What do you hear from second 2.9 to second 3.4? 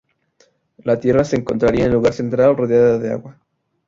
de agua.